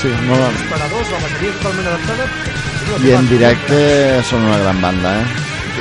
sí. 0.02 0.10
No, 0.26 0.36
Els 0.50 0.62
paradors, 0.70 1.10
la 1.14 1.20
bateria 1.22 1.52
totalment 1.60 1.86
adaptada. 1.92 2.26
I 2.26 2.94
en 2.96 3.02
tocant. 3.06 3.28
directe 3.30 3.78
són 4.28 4.44
una 4.50 4.58
gran 4.64 4.80
banda, 4.82 5.14
eh? 5.20 5.26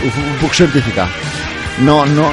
Ho, 0.05 0.09
ho 0.13 0.35
puc 0.45 0.53
certificar. 0.57 1.07
No, 1.81 2.05
no, 2.05 2.29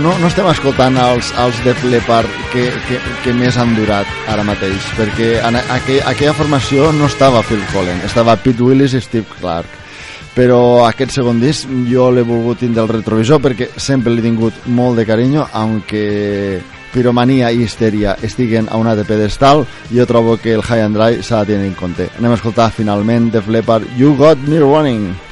no, 0.00 0.14
no 0.16 0.28
estem 0.30 0.46
escoltant 0.48 0.96
els, 0.96 1.28
els 1.42 1.58
de 1.66 1.74
Flepar 1.76 2.22
que, 2.48 2.62
que, 2.88 2.96
que 3.20 3.34
més 3.36 3.58
han 3.60 3.74
durat 3.76 4.08
ara 4.32 4.44
mateix, 4.46 4.86
perquè 4.96 5.34
en 5.44 5.58
aquell, 5.60 6.00
aquella 6.08 6.32
formació 6.38 6.88
no 6.96 7.10
estava 7.10 7.42
Phil 7.44 7.60
Collen, 7.74 8.00
estava 8.08 8.38
Pete 8.40 8.64
Willis 8.64 8.94
i 8.96 9.02
Steve 9.04 9.28
Clark. 9.36 9.82
Però 10.36 10.86
aquest 10.86 11.12
segon 11.12 11.42
disc 11.44 11.68
jo 11.90 12.08
l'he 12.12 12.24
volgut 12.24 12.62
tindre 12.64 12.86
al 12.86 12.90
retrovisor 12.92 13.40
perquè 13.44 13.68
sempre 13.76 14.14
l'he 14.14 14.24
tingut 14.24 14.64
molt 14.64 14.96
de 14.96 15.04
carinyo, 15.08 15.44
aunque 15.52 16.62
Piromania 16.96 17.52
i 17.52 17.66
Histeria 17.66 18.16
estiguen 18.24 18.72
a 18.72 18.80
una 18.80 18.96
de 18.96 19.04
pedestal, 19.04 19.66
jo 19.92 20.08
trobo 20.08 20.38
que 20.40 20.56
el 20.56 20.64
High 20.64 20.88
and 20.88 20.96
Dry 20.96 21.22
s'ha 21.22 21.44
de 21.44 21.52
tenir 21.52 21.68
en 21.68 21.76
compte. 21.76 22.08
Anem 22.16 22.32
a 22.32 22.40
escoltar 22.40 22.72
finalment 22.72 23.28
de 23.36 23.44
Flepar 23.44 23.82
You 24.00 24.16
Got 24.16 24.48
Me 24.48 24.64
Running. 24.64 25.25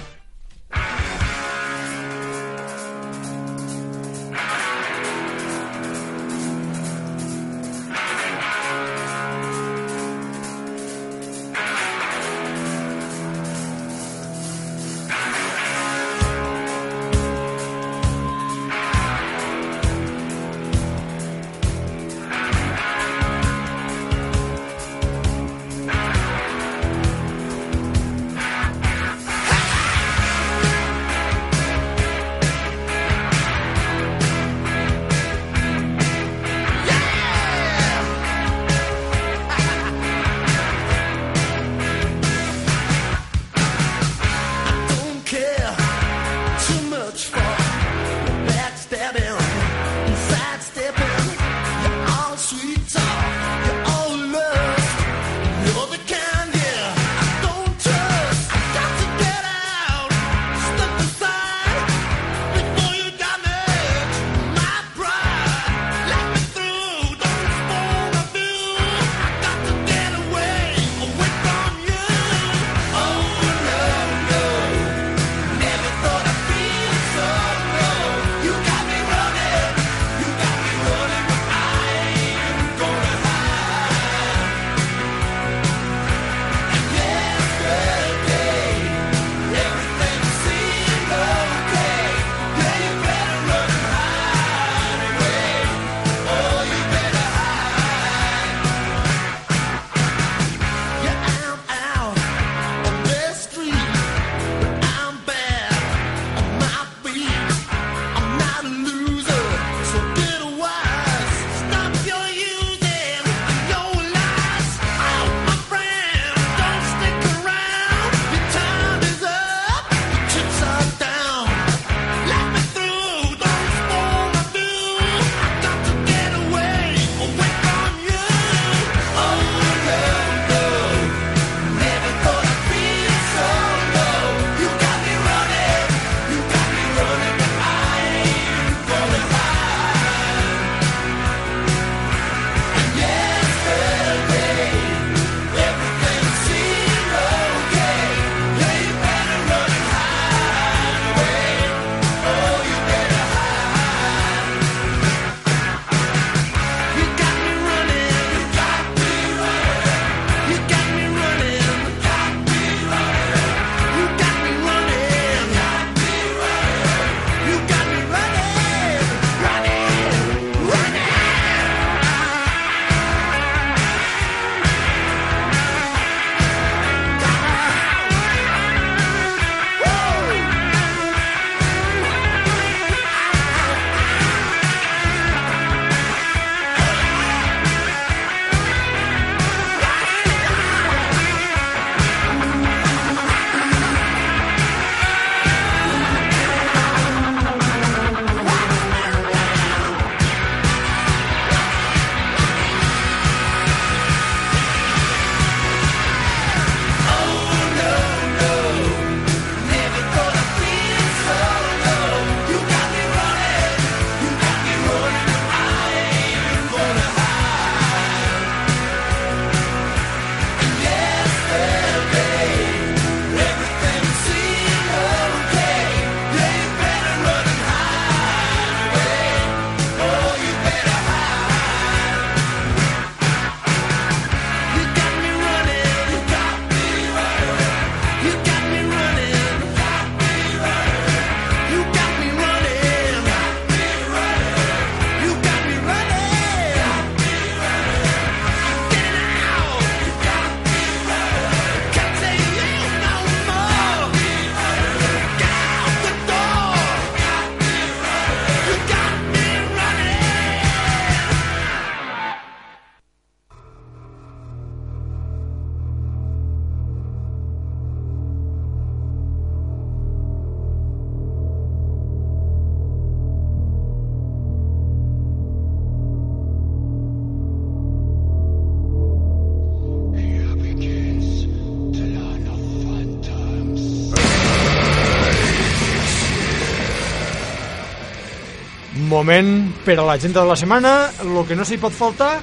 Moment 289.24 289.72
per 289.84 289.96
a 289.98 290.04
l'agenda 290.04 290.42
de 290.42 290.48
la 290.52 290.56
setmana, 290.56 290.94
el 291.24 291.40
que 291.48 291.56
no 291.56 291.64
s'hi 291.64 291.78
pot 291.80 291.92
faltar. 291.96 292.36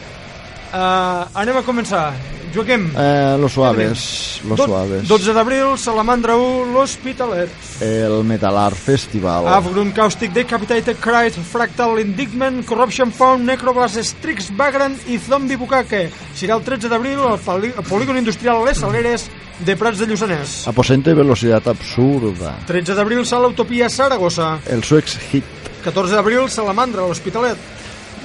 Uh, 0.72 1.28
anem 1.38 1.58
a 1.60 1.64
començar. 1.68 2.12
Joaquim. 2.52 2.90
Eh, 3.00 3.38
los 3.40 3.54
suaves, 3.54 4.42
los 4.44 4.58
Do- 4.60 4.66
suaves. 4.66 5.08
12 5.08 5.32
d'abril, 5.34 5.78
Salamandra 5.80 6.36
1, 6.36 6.66
L'Hospitalet. 6.74 7.50
El 7.80 8.26
Metal 8.28 8.58
Art 8.58 8.76
Festival. 8.76 9.48
Avgrun 9.48 9.92
Caustic, 9.96 10.34
Decapitated, 10.34 10.98
Christ, 11.00 11.40
Fractal, 11.48 12.00
Indignant, 12.02 12.66
Corruption 12.66 13.12
Found, 13.14 13.46
Necroblast, 13.48 14.02
Strix, 14.04 14.50
Vagrant 14.58 14.98
i 15.08 15.18
Zombie 15.18 15.56
Bukake. 15.56 16.10
Serà 16.36 16.58
el 16.60 16.64
13 16.68 16.90
d'abril 16.92 17.20
al 17.24 17.40
polígon 17.88 18.18
industrial 18.20 18.66
Les 18.66 18.84
Saleres 18.84 19.30
de 19.64 19.76
Prats 19.78 20.00
de 20.04 20.08
Lluçanès. 20.12 20.68
Aposento 20.68 21.12
i 21.12 21.16
velocitat 21.16 21.68
absurda. 21.72 22.58
13 22.68 22.96
d'abril, 23.00 23.24
Sala 23.26 23.48
Utopia, 23.48 23.88
Saragossa. 23.88 24.58
El 24.68 24.84
Suex 24.84 25.16
Hit 25.32 25.61
14 25.84 26.12
d'abril, 26.12 26.50
Salamandra, 26.50 27.08
l'Hospitalet. 27.08 27.58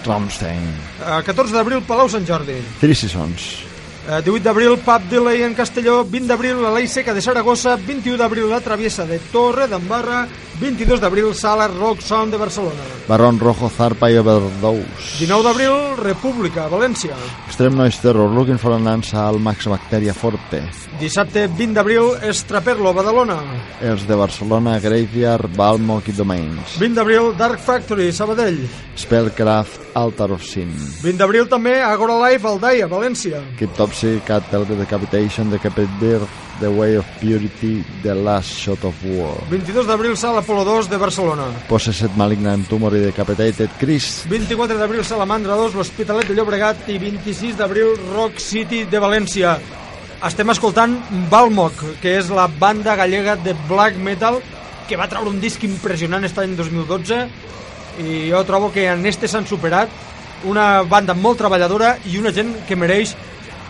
Rammstein. 0.07 0.63
Eh, 1.01 1.23
14 1.25 1.53
d'abril, 1.53 1.83
Palau 1.87 2.09
Sant 2.09 2.27
Jordi. 2.27 2.61
Three 2.81 2.95
Seasons. 2.95 3.76
Eh, 4.09 4.23
18 4.23 4.45
d'abril, 4.45 4.79
Pub 4.79 5.09
Delay 5.11 5.43
en 5.43 5.55
Castelló. 5.55 6.05
20 6.05 6.29
d'abril, 6.29 6.63
la 6.63 6.71
Ley 6.71 6.87
Seca 6.87 7.13
de 7.13 7.21
Saragossa. 7.21 7.77
21 7.77 8.17
d'abril, 8.17 8.49
la 8.49 8.61
Traviesa 8.61 9.05
de 9.05 9.19
Torre 9.33 9.67
d'Embarra. 9.67 10.29
22 10.61 11.01
d'abril, 11.01 11.35
Sala 11.35 11.67
Rock 11.69 12.01
Sound 12.01 12.33
de 12.33 12.39
Barcelona. 12.39 12.81
Barón 13.09 13.39
Rojo 13.39 13.69
Zarpa 13.69 14.09
i 14.11 14.17
Overdose. 14.17 15.19
19 15.19 15.43
d'abril, 15.45 15.75
República, 15.99 16.69
València. 16.69 17.15
Extreme 17.47 17.77
Noise 17.77 18.01
Terror, 18.01 18.31
Looking 18.31 18.59
for 18.59 18.73
an 18.73 18.87
al 18.87 19.39
Max 19.39 19.67
Bacteria 19.67 20.15
Forte. 20.15 20.63
Dissabte 20.99 21.47
20 21.49 21.75
d'abril, 21.75 22.15
Estraperlo, 22.23 22.95
Badalona. 22.95 23.37
Els 23.83 24.07
de 24.07 24.15
Barcelona, 24.15 24.79
Graveyard, 24.81 25.51
Balmoc 25.57 26.09
i 26.09 26.13
Domains. 26.13 26.79
20 26.79 26.95
d'abril, 26.95 27.37
Dark 27.37 27.59
Factory, 27.61 28.13
Sabadell. 28.13 28.63
Spellcraft, 28.97 29.95
Altar 29.95 30.33
of 30.33 30.43
Sin. 30.43 30.73
20 31.03 31.19
d'abril 31.19 31.49
també, 31.49 31.83
Agora 31.83 32.17
Live, 32.31 32.49
Aldaia, 32.49 32.87
València. 32.89 33.43
Cryptopsy, 33.97 34.21
Cattle 34.25 34.77
Decapitation, 34.77 35.51
Decapit 35.51 35.89
Birth, 35.99 36.29
The 36.61 36.69
Way 36.69 36.97
of 36.97 37.07
Purity, 37.21 37.85
The 38.03 38.15
Last 38.15 38.51
Shot 38.51 38.85
of 38.85 38.95
War. 39.05 39.37
22 39.49 39.87
d'abril, 39.87 40.17
Sala 40.17 40.41
Apolo 40.41 40.65
2 40.65 40.89
de 40.89 40.97
Barcelona. 40.97 41.47
Possessed 41.69 42.17
Malignant 42.17 42.67
Tumor 42.69 42.97
i 42.97 43.01
Decapitated 43.01 43.71
Chris. 43.79 44.27
24 44.29 44.77
d'abril, 44.77 45.05
Salamandra 45.05 45.57
2, 45.57 45.75
l'Hospitalet 45.75 46.29
de 46.29 46.35
Llobregat 46.35 46.89
i 46.89 46.99
26 46.99 47.57
d'abril, 47.57 47.95
Rock 48.13 48.39
City 48.39 48.85
de 48.85 49.01
València. 49.01 49.57
Estem 50.27 50.51
escoltant 50.53 50.97
Balmoc, 51.31 51.81
que 52.03 52.17
és 52.19 52.29
la 52.33 52.49
banda 52.49 52.97
gallega 52.97 53.37
de 53.37 53.55
black 53.69 53.97
metal 53.97 54.41
que 54.89 54.97
va 54.97 55.09
treure 55.09 55.31
un 55.33 55.41
disc 55.41 55.63
impressionant 55.67 56.25
aquest 56.25 56.39
any 56.39 56.55
2012 56.57 57.25
i 58.05 58.29
jo 58.31 58.43
trobo 58.47 58.71
que 58.73 58.87
en 58.93 59.05
este 59.09 59.27
s'han 59.27 59.49
superat 59.49 59.89
una 60.45 60.83
banda 60.85 61.15
molt 61.17 61.41
treballadora 61.41 61.97
i 62.07 62.21
una 62.21 62.31
gent 62.33 62.53
que 62.69 62.77
mereix 62.77 63.17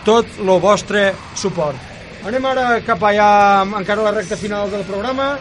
tot 0.07 0.39
el 0.39 0.51
vostre 0.63 1.11
suport. 1.35 1.77
Anem 2.27 2.45
ara 2.47 2.79
cap 2.85 3.03
allà, 3.03 3.63
encara 3.79 4.03
a 4.03 4.07
la 4.07 4.15
recta 4.15 4.39
final 4.39 4.71
del 4.71 4.85
programa, 4.87 5.33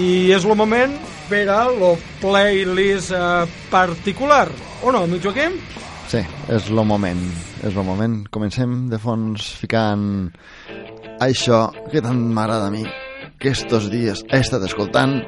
i 0.00 0.30
és 0.32 0.44
el 0.44 0.56
moment 0.56 0.94
per 1.28 1.44
a 1.52 1.66
lo 1.68 1.94
playlist 2.22 3.12
eh, 3.12 3.44
particular. 3.70 4.46
O 4.82 4.92
no, 4.94 5.04
amic 5.04 5.24
Joaquim? 5.28 5.58
Sí, 6.08 6.22
és 6.48 6.70
el 6.72 6.80
moment, 6.88 7.20
és 7.60 7.74
el 7.74 7.84
moment. 7.84 8.22
Comencem 8.32 8.86
de 8.88 9.00
fons 9.02 9.52
ficant 9.60 10.08
això 11.20 11.66
que 11.92 12.00
tant 12.04 12.24
m'agrada 12.32 12.70
a 12.70 12.72
mi, 12.72 12.86
que 13.38 13.52
estos 13.52 13.90
dies 13.92 14.24
he 14.30 14.40
estat 14.40 14.64
escoltant 14.64 15.20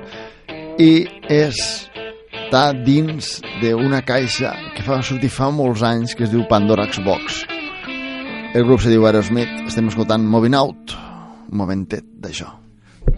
i 0.80 1.04
és 1.28 1.60
està 2.50 2.72
dins 2.74 3.36
d'una 3.60 4.00
caixa 4.02 4.50
que 4.74 4.82
fa 4.82 4.96
sortir 5.06 5.30
fa 5.30 5.52
molts 5.54 5.84
anys 5.86 6.16
que 6.18 6.26
es 6.26 6.32
diu 6.32 6.42
Pandora's 6.50 6.98
Box. 7.06 7.44
El 8.54 8.64
grup 8.66 8.80
se 8.82 8.90
diu 8.90 9.04
Aerosmith, 9.06 9.50
estem 9.68 9.88
escoltant 9.90 10.24
Moving 10.26 10.56
Out, 10.58 10.94
un 11.50 11.58
momentet 11.60 12.02
d'això. 12.18 12.48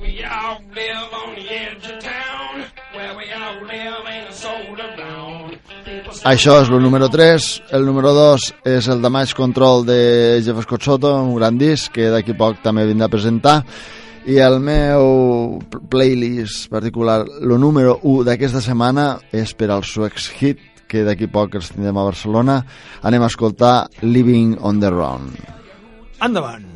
We 0.02 0.20
all 0.26 0.58
live 0.74 1.14
on 1.22 1.34
the 1.36 1.46
edge 1.56 1.88
of 1.88 1.98
town, 2.04 2.64
where 2.94 3.14
we 3.16 3.30
all 3.32 3.62
live 3.64 4.04
ain't 4.12 4.28
a 4.28 4.34
soul 4.36 4.76
around. 4.76 5.56
Això 6.28 6.58
és 6.62 6.68
el 6.70 6.82
número 6.84 7.08
3. 7.10 7.46
El 7.72 7.86
número 7.88 8.12
2 8.14 8.50
és 8.74 8.88
el 8.92 9.00
Damage 9.02 9.34
Control 9.38 9.86
de 9.88 10.42
Jeff 10.44 10.60
Scott 10.66 10.82
Soto, 10.84 11.14
un 11.22 11.34
gran 11.38 11.56
disc 11.58 11.92
que 11.94 12.10
d'aquí 12.12 12.36
poc 12.38 12.60
també 12.62 12.84
vindrà 12.86 13.08
a 13.08 13.14
presentar. 13.16 13.56
I 14.28 14.36
el 14.38 14.60
meu 14.62 15.58
pl- 15.70 15.80
playlist 15.90 16.68
particular, 16.70 17.24
el 17.40 17.56
número 17.58 17.96
1 18.02 18.22
d'aquesta 18.28 18.60
setmana 18.62 19.16
és 19.32 19.54
per 19.58 19.70
al 19.72 19.82
Suex 19.82 20.28
Hit, 20.38 20.60
que 20.92 21.06
d'aquí 21.06 21.30
poc 21.32 21.56
els 21.56 21.72
tindrem 21.72 21.96
a 21.96 22.04
Barcelona. 22.10 22.58
Anem 23.08 23.24
a 23.24 23.32
escoltar 23.32 23.88
Living 24.04 24.58
on 24.60 24.84
the 24.84 24.92
Run. 24.92 25.32
Endavant. 26.20 26.71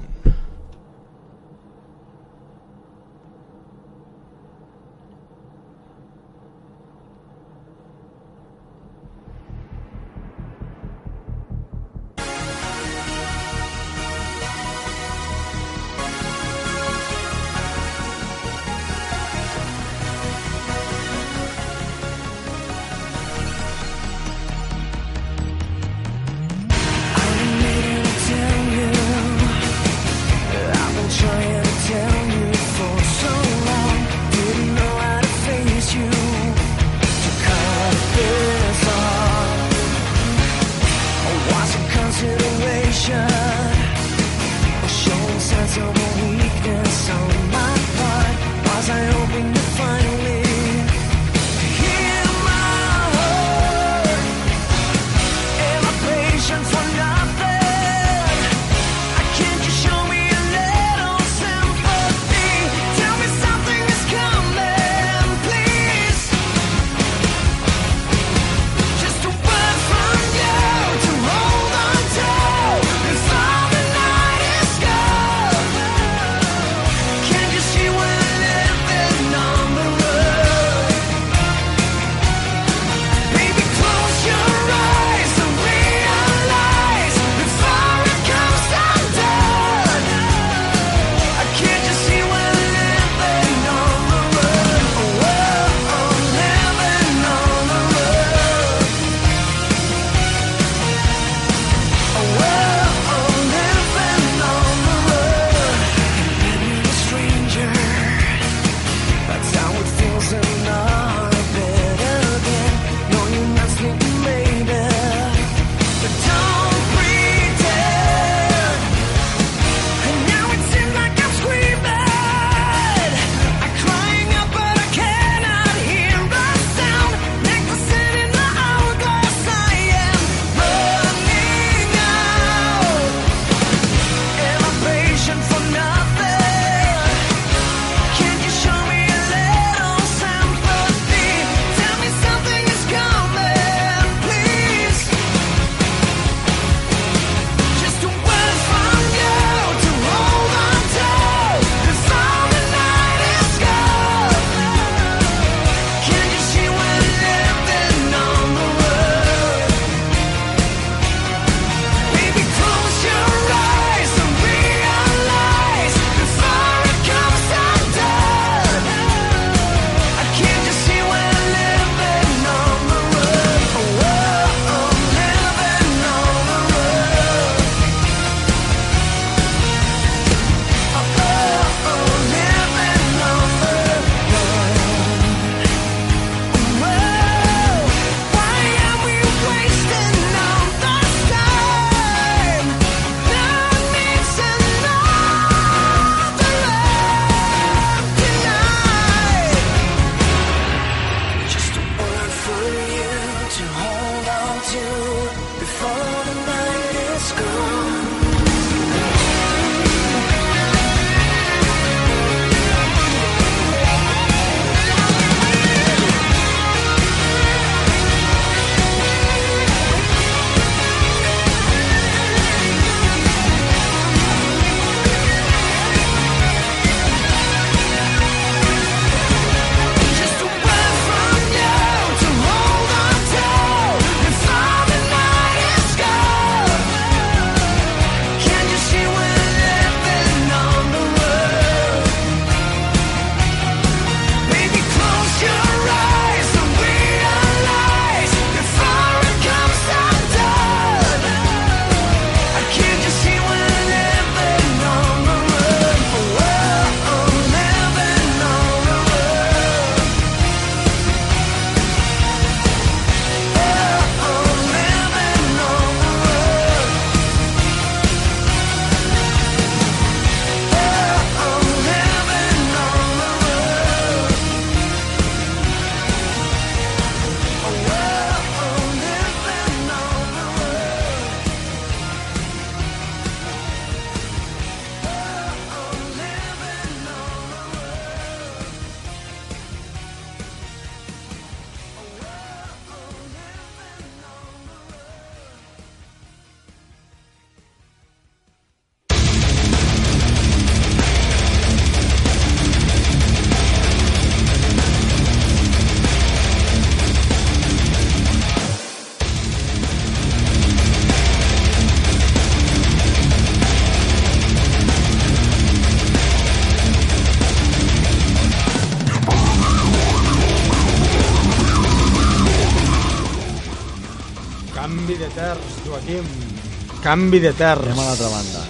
Canvi 327.07 327.39
de 327.39 327.53
terres. 327.55 327.93
Anem 327.95 328.03
a 328.03 328.09
l'altra 328.09 328.31
banda. 328.33 328.63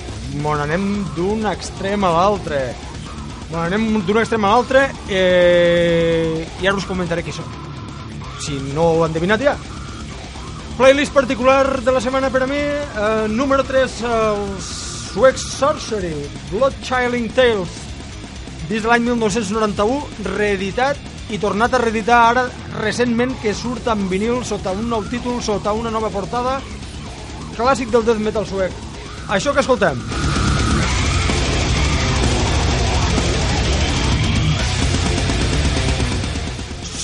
Mon 0.45 0.61
anem 0.61 0.83
d'un 1.17 1.47
extrem 1.49 2.05
a 2.05 2.11
l'altre. 2.13 2.59
Mon 3.49 3.63
anem 3.63 3.87
d'un 4.05 4.21
extrem 4.21 4.45
a 4.45 4.51
l'altre 4.53 4.83
eh, 5.09 6.45
i 6.61 6.69
ara 6.69 6.77
us 6.77 6.85
comentaré 6.85 7.25
qui 7.25 7.33
són. 7.33 7.49
Si 8.45 8.59
no 8.75 8.91
ho 8.91 9.01
han 9.07 9.15
endevinat 9.15 9.47
ja. 9.47 9.57
Playlist 10.77 11.17
particular 11.17 11.81
de 11.81 11.95
la 11.97 12.03
setmana 12.05 12.29
per 12.29 12.45
a 12.45 12.51
mi, 12.51 12.61
eh, 12.61 13.25
número 13.33 13.65
3, 13.65 13.97
els 14.11 14.71
suecs 15.15 15.49
Sorcery, 15.57 16.13
Blood 16.51 16.77
Chilling 16.85 17.33
Tales, 17.33 17.81
des 18.69 18.83
de 18.85 18.91
l'any 18.91 19.07
1991, 19.09 20.03
reeditat 20.37 21.01
i 21.33 21.41
tornat 21.41 21.73
a 21.73 21.81
reeditar 21.81 22.19
ara 22.29 22.45
recentment 22.83 23.33
que 23.41 23.57
surt 23.57 23.89
en 23.89 24.05
vinil 24.11 24.45
sota 24.45 24.77
un 24.77 24.91
nou 24.93 25.09
títol, 25.09 25.41
sota 25.41 25.73
una 25.73 25.91
nova 25.95 26.13
portada, 26.13 26.61
clàssic 27.57 27.91
del 27.93 28.05
death 28.05 28.21
metal 28.23 28.47
suec. 28.49 28.73
Això 29.33 29.53
que 29.55 29.63
escoltem. 29.65 29.99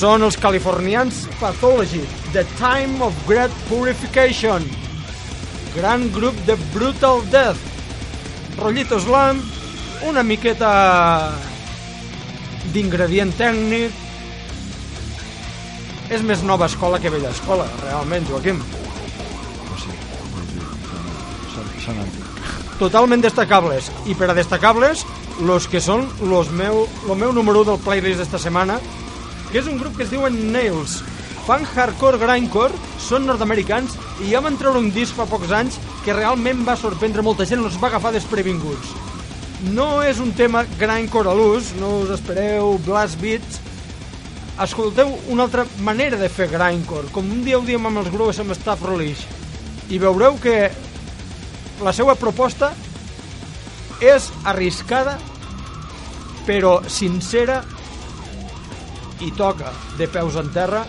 Són 0.03 0.26
els 0.26 0.36
californians 0.42 1.24
Pathology, 1.38 2.03
The 2.34 2.42
Time 2.59 3.05
of 3.07 3.14
Great 3.28 3.55
Purification. 3.68 4.66
Gran 5.76 6.09
grup 6.12 6.36
de 6.48 6.57
Brutal 6.74 7.22
Death. 7.30 7.62
Rollito 8.59 8.98
slam, 9.00 9.40
una 10.11 10.26
miqueta 10.26 10.72
d'ingredient 12.74 13.32
tècnic. 13.38 13.94
És 16.12 16.26
més 16.26 16.42
nova 16.44 16.66
escola 16.66 16.98
que 17.00 17.14
vella 17.14 17.30
escola, 17.30 17.70
realment, 17.86 18.26
Joaquim. 18.28 18.59
Antics. 21.89 22.33
totalment 22.83 23.22
destacables. 23.22 23.91
I 24.11 24.16
per 24.18 24.30
a 24.30 24.35
destacables 24.35 25.05
los 25.47 25.68
que 25.70 25.80
són 25.80 26.09
los 26.26 26.51
meu, 26.51 26.87
lo 27.07 27.14
meu 27.14 27.33
número 27.33 27.62
1 27.62 27.70
del 27.70 27.80
playlist 27.85 28.18
d'esta 28.22 28.41
setmana 28.43 28.80
que 29.53 29.61
és 29.61 29.68
un 29.68 29.78
grup 29.78 29.97
que 29.97 30.07
es 30.07 30.11
diuen 30.11 30.35
Nails. 30.53 31.01
Fan 31.47 31.64
hardcore 31.66 32.18
grindcore 32.18 32.74
són 33.03 33.26
nord-americans 33.28 33.95
i 34.24 34.30
ja 34.33 34.41
van 34.43 34.57
treure 34.59 34.80
un 34.80 34.91
disc 34.95 35.14
fa 35.14 35.26
pocs 35.30 35.53
anys 35.55 35.78
que 36.05 36.14
realment 36.16 36.62
va 36.66 36.78
sorprendre 36.78 37.22
molta 37.22 37.47
gent 37.47 37.62
els 37.62 37.78
va 37.80 37.91
agafar 37.91 38.14
desprevinguts. 38.14 38.95
No 39.74 40.03
és 40.03 40.18
un 40.22 40.33
tema 40.35 40.64
grindcore 40.78 41.30
a 41.30 41.37
l'ús 41.39 41.74
no 41.78 41.99
us 42.03 42.14
espereu 42.16 42.78
blast 42.87 43.20
beats. 43.22 43.61
Escolteu 44.62 45.12
una 45.33 45.47
altra 45.47 45.66
manera 45.87 46.18
de 46.18 46.30
fer 46.33 46.49
grindcore 46.51 47.11
com 47.12 47.30
un 47.30 47.45
dia 47.45 47.59
ho 47.59 47.66
diem 47.66 47.87
amb 47.87 48.03
els 48.03 48.11
grups 48.14 48.41
amb 48.43 48.57
Staff 48.59 48.83
Relish. 48.89 49.26
I 49.93 49.99
veureu 50.03 50.39
que 50.41 50.70
la 51.80 51.92
seva 51.96 52.14
proposta 52.18 52.72
és 54.02 54.28
arriscada 54.44 55.16
però 56.46 56.80
sincera 56.90 57.60
i 59.22 59.30
toca 59.38 59.70
de 59.98 60.08
peus 60.10 60.36
en 60.40 60.50
terra 60.54 60.82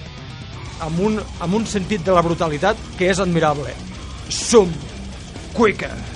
amb 0.83 0.99
un, 0.99 1.19
amb 1.39 1.59
un 1.59 1.67
sentit 1.69 2.03
de 2.03 2.15
la 2.15 2.23
brutalitat 2.25 2.79
que 2.97 3.11
és 3.13 3.21
admirable. 3.21 3.75
Som 4.29 4.73
quicker. 5.53 6.12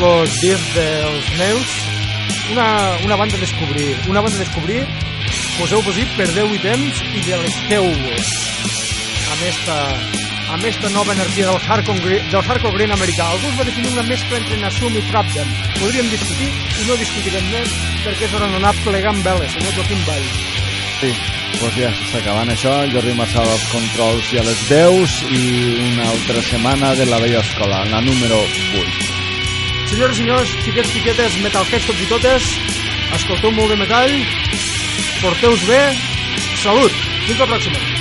El 0.00 0.28
disc 0.40 0.64
dels 0.72 1.26
Nails, 1.36 1.72
una, 2.52 2.68
una 3.04 3.16
banda 3.16 3.36
a 3.36 3.40
descobrir. 3.40 3.90
Una 4.08 4.22
banda 4.24 4.38
a 4.38 4.40
descobrir, 4.40 4.80
poseu-vos-hi, 5.58 6.06
perdeu-hi 6.16 6.60
temps 6.62 7.02
i 7.12 7.20
delecteu-vos 7.26 8.30
amb 9.34 9.42
esta, 9.50 9.76
amb 10.54 10.64
esta 10.70 10.88
nova 10.94 11.12
energia 11.12 11.50
del 11.50 11.60
hardcore, 11.60 12.22
del 12.32 12.40
hardcore 12.40 12.78
green 12.78 12.96
americà. 12.96 13.28
Algú 13.28 13.52
va 13.58 13.68
definir 13.68 13.92
una 13.92 14.06
mescla 14.08 14.40
entre 14.40 14.56
Nasum 14.64 14.96
i 14.96 15.04
Trapden. 15.10 15.52
Podríem 15.82 16.08
discutir 16.14 16.48
i 16.48 16.88
no 16.88 16.96
discutirem 16.96 17.52
més 17.52 17.76
perquè 18.06 18.24
és 18.24 18.34
hora 18.40 18.48
d'anar 18.56 18.72
plegant 18.80 19.20
veles, 19.26 19.52
senyor 19.52 19.76
Joaquim 19.76 20.02
Vall. 20.08 20.26
Sí, 20.96 21.12
doncs 21.60 21.76
ja 21.76 21.92
s'està 21.92 22.24
acabant 22.24 22.56
això. 22.56 22.74
Jordi 22.96 23.20
Marçal 23.20 23.52
als 23.52 23.68
controls 23.68 24.32
i 24.32 24.40
a 24.40 24.48
les 24.48 24.66
veus 24.72 25.22
i 25.28 25.46
una 25.92 26.08
altra 26.08 26.44
setmana 26.48 26.96
de 26.96 27.08
la 27.12 27.20
vella 27.20 27.44
escola, 27.44 27.84
la 27.92 28.00
número 28.08 28.40
8. 28.80 29.09
Senyores 29.90 30.20
i 30.20 30.22
senyors, 30.22 30.50
xiquets, 30.62 30.90
xiquetes, 30.94 31.36
metalheads 31.42 31.88
tots 31.88 32.02
i 32.04 32.06
totes, 32.06 32.44
escolteu 33.16 33.50
molt 33.56 33.74
de 33.74 33.78
metall, 33.80 34.14
porteu-vos 35.18 35.64
bé, 35.66 35.80
salut, 36.62 37.02
fins 37.26 37.42
la 37.42 37.50
pròxima. 37.50 37.99